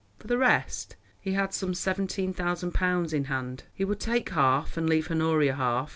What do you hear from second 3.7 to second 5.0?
he would take half and